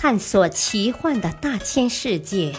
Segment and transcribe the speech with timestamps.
[0.00, 2.54] 探索奇幻的大千世界，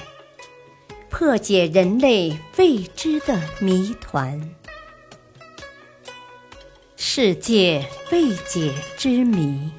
[1.09, 4.53] 破解人类未知的谜团。
[6.97, 9.71] 世界未解之谜。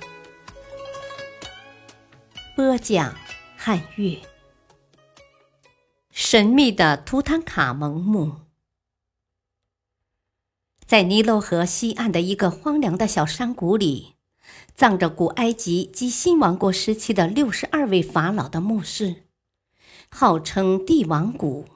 [2.57, 3.15] 播讲：
[3.59, 4.19] 汉乐。
[6.11, 8.37] 神秘的图坦卡蒙墓，
[10.87, 14.15] 在尼罗河西岸的一个荒凉的小山谷里。
[14.75, 19.17] 葬着古埃及及新王国时期的六十二位法老的墓室，
[20.11, 21.67] 号称帝王谷。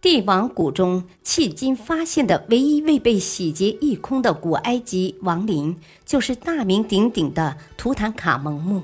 [0.00, 8.82] 帝王谷中迄今发现的唯一未被洗劫一空的古埃及王陵，就是大名鼎鼎的图坦卡蒙墓。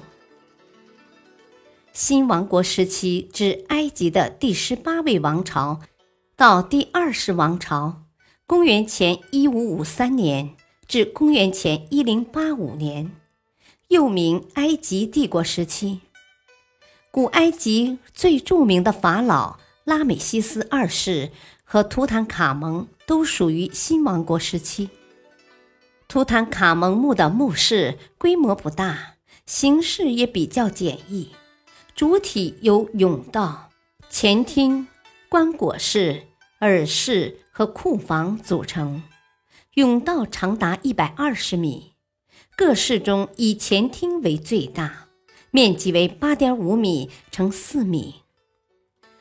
[1.92, 5.80] 新王国时期至埃及的第十八位王朝，
[6.36, 8.05] 到第二十王朝，
[8.46, 10.55] 公元前一五五三年。
[10.88, 13.15] 至公元前一零八五年，
[13.88, 16.01] 又名埃及帝国时期。
[17.11, 21.30] 古埃及最著名的法老拉美西斯二世
[21.62, 24.89] 和图坦卡蒙都属于新王国时期。
[26.08, 31.28] 图坦卡蒙墓的墓室规模不大，形式也比较简易，
[31.95, 33.69] 主体由甬道、
[34.08, 34.89] 前厅、
[35.28, 36.28] 棺椁室、
[36.61, 39.02] 耳室和库房组成。
[39.74, 41.92] 甬道长达一百二十米，
[42.56, 45.06] 各室中以前厅为最大，
[45.52, 48.16] 面积为八点五米乘四米。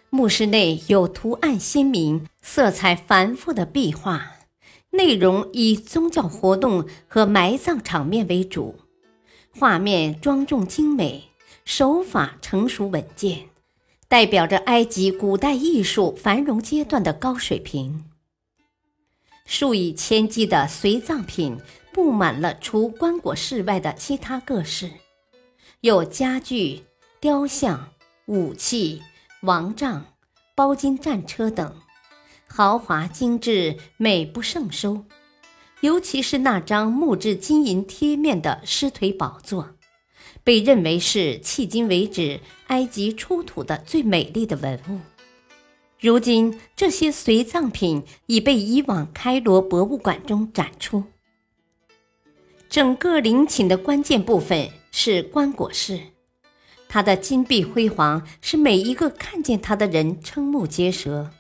[0.10, 4.38] 墓室内有图案鲜明、色彩繁复的壁画，
[4.92, 8.80] 内容以宗教活动和埋葬场面为主，
[9.52, 11.26] 画面庄重精美，
[11.66, 13.50] 手法成熟稳健，
[14.08, 18.06] 代表着埃及古代艺术繁荣阶段的高水平。
[19.48, 21.58] 数以千计的随葬品
[21.94, 24.92] 布满了除棺椁室外的其他各室，
[25.80, 26.84] 有家具、
[27.22, 27.90] 雕像、
[28.26, 29.02] 武器、
[29.42, 30.06] 王杖、
[30.54, 31.74] 包金战车等，
[32.46, 35.06] 豪华精致，美不胜收。
[35.82, 39.70] 尤其是那张木质金银贴面的狮腿宝座，
[40.44, 45.00] 被认为是迄今为止埃及出土的最美丽的文物。
[46.00, 51.04] 如今，这些随葬品已被移往开罗博物馆中展出。
[52.70, 56.00] 整个陵寝的关键部分是棺椁室，
[56.88, 61.32] 它的金碧辉煌使每一个看见它的人瞠目结舌。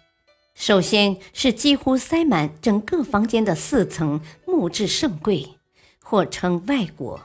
[0.56, 5.58] 首先是几乎塞满整个房间的四层木质圣柜，
[6.02, 7.20] 或称外椁。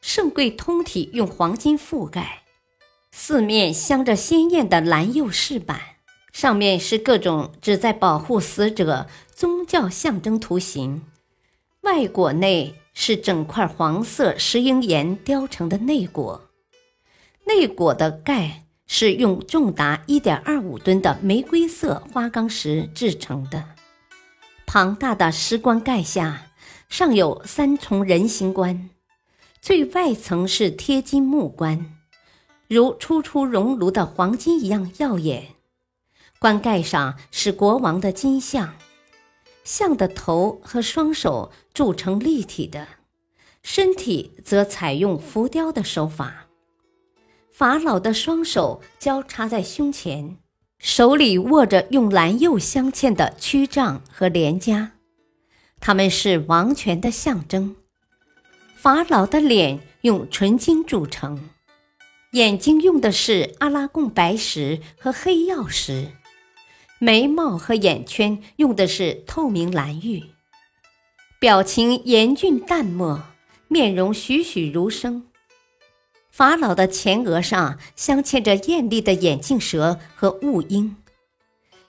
[0.00, 2.42] 圣柜通体用黄金覆盖，
[3.12, 5.95] 四面镶着鲜艳的蓝釉饰板。
[6.36, 11.00] 上面是各种旨在保护死者宗教象征图形，
[11.80, 16.42] 外椁内是整块黄色石英岩雕成的内椁，
[17.46, 23.64] 内椁的盖是用重达一点二五吨的玫瑰色花岗石制成的。
[24.66, 26.48] 庞大的石棺盖下
[26.90, 28.90] 上有三重人形棺，
[29.62, 31.96] 最外层是贴金木棺，
[32.68, 35.55] 如初出熔炉的黄金一样耀眼。
[36.38, 38.74] 棺盖上是国王的金像，
[39.64, 42.86] 像的头和双手铸成立体的，
[43.62, 46.46] 身体则采用浮雕的手法。
[47.50, 50.36] 法老的双手交叉在胸前，
[50.78, 54.92] 手里握着用蓝釉镶嵌的曲杖和镰夹，
[55.80, 57.74] 他们是王权的象征。
[58.76, 61.48] 法老的脸用纯金铸成，
[62.32, 66.12] 眼睛用的是阿拉贡白石和黑曜石。
[66.98, 70.24] 眉毛和眼圈用的是透明蓝玉，
[71.38, 73.22] 表情严峻淡漠，
[73.68, 75.26] 面容栩栩如生。
[76.30, 80.96] 法老的前额上镶嵌着艳丽的眼镜蛇和雾鹰，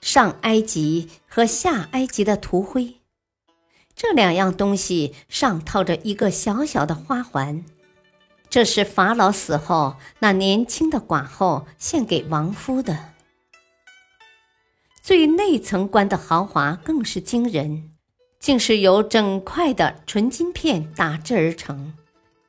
[0.02, 2.96] 上埃及和下埃及的图徽，
[3.96, 7.64] 这两样东西上套着一个小小的花环，
[8.50, 13.14] 这是法老死后那年轻的寡后献给亡夫的。
[15.08, 17.92] 最内层棺的豪华更是惊人，
[18.38, 21.94] 竟是由整块的纯金片打制而成，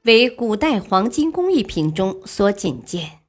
[0.04, 3.20] 为古代黄金工艺品中所仅见。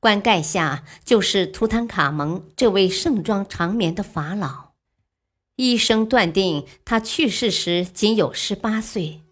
[0.00, 4.72] 棺盖下就是图坦卡蒙这位盛装长眠的法老，
[5.54, 9.22] 医生断定他去世时仅有十八岁，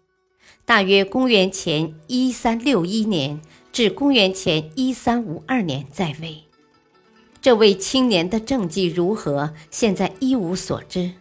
[0.65, 3.39] 大约公元前一三六一年
[3.71, 6.45] 至公元前一三五二年在位。
[7.45, 11.11] 这位青年的政绩如何，现在一无所知。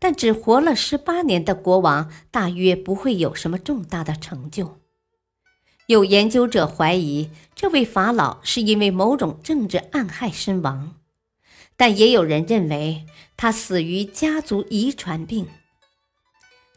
[0.00, 4.80] 但只活了十八年的国王，大约不会有什么重大的成就。
[5.86, 10.96] 有研究者怀疑这位法老是因为某种政治暗害身亡，
[11.76, 13.06] 但也有人认为
[13.36, 15.46] 他死于家族遗传病。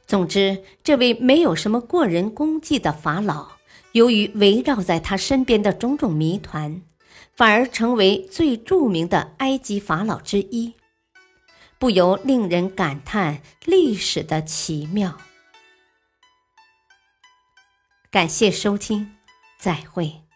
[0.05, 3.53] 总之，这位没有什么过人功绩的法老，
[3.93, 6.83] 由于围绕在他身边的种种谜团，
[7.37, 10.73] 反而成为最著名的埃及法老之一，
[11.77, 15.15] 不由令人感叹历史的奇妙。
[18.09, 19.15] 感谢收听，
[19.59, 20.26] 再会。